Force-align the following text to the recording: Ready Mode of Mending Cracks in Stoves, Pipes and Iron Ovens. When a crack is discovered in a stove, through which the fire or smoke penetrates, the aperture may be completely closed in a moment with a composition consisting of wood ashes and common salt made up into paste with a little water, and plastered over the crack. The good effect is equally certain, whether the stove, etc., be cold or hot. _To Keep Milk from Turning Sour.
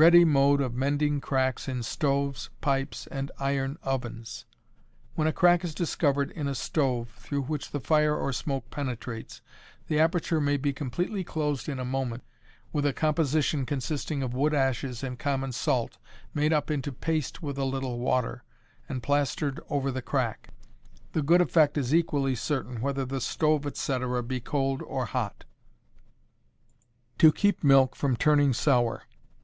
Ready 0.00 0.24
Mode 0.24 0.60
of 0.60 0.74
Mending 0.76 1.20
Cracks 1.20 1.66
in 1.66 1.82
Stoves, 1.82 2.50
Pipes 2.60 3.08
and 3.08 3.32
Iron 3.40 3.78
Ovens. 3.82 4.44
When 5.16 5.26
a 5.26 5.32
crack 5.32 5.64
is 5.64 5.74
discovered 5.74 6.30
in 6.30 6.46
a 6.46 6.54
stove, 6.54 7.08
through 7.18 7.42
which 7.42 7.72
the 7.72 7.80
fire 7.80 8.14
or 8.16 8.32
smoke 8.32 8.70
penetrates, 8.70 9.42
the 9.88 9.98
aperture 9.98 10.40
may 10.40 10.56
be 10.56 10.72
completely 10.72 11.24
closed 11.24 11.68
in 11.68 11.80
a 11.80 11.84
moment 11.84 12.22
with 12.72 12.86
a 12.86 12.92
composition 12.92 13.66
consisting 13.66 14.22
of 14.22 14.34
wood 14.34 14.54
ashes 14.54 15.02
and 15.02 15.18
common 15.18 15.50
salt 15.50 15.98
made 16.32 16.52
up 16.52 16.70
into 16.70 16.92
paste 16.92 17.42
with 17.42 17.58
a 17.58 17.64
little 17.64 17.98
water, 17.98 18.44
and 18.88 19.02
plastered 19.02 19.58
over 19.68 19.90
the 19.90 20.00
crack. 20.00 20.50
The 21.10 21.22
good 21.22 21.40
effect 21.40 21.76
is 21.76 21.92
equally 21.92 22.36
certain, 22.36 22.80
whether 22.80 23.04
the 23.04 23.20
stove, 23.20 23.66
etc., 23.66 24.22
be 24.22 24.38
cold 24.40 24.80
or 24.80 25.06
hot. 25.06 25.42
_To 27.18 27.34
Keep 27.34 27.64
Milk 27.64 27.96
from 27.96 28.14
Turning 28.16 28.52
Sour. 28.52 29.02